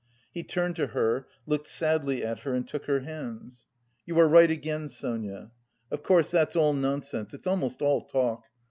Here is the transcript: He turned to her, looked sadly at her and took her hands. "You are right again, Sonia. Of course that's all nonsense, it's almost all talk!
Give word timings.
He 0.31 0.41
turned 0.41 0.75
to 0.77 0.87
her, 0.97 1.27
looked 1.45 1.67
sadly 1.67 2.25
at 2.25 2.39
her 2.39 2.55
and 2.55 2.67
took 2.67 2.85
her 2.85 3.01
hands. 3.01 3.67
"You 4.03 4.17
are 4.19 4.27
right 4.27 4.49
again, 4.49 4.89
Sonia. 4.89 5.51
Of 5.91 6.01
course 6.01 6.31
that's 6.31 6.55
all 6.55 6.73
nonsense, 6.73 7.35
it's 7.35 7.45
almost 7.45 7.83
all 7.83 8.03
talk! 8.05 8.43